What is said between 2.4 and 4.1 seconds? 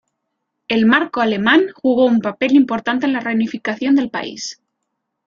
importante en la reunificación del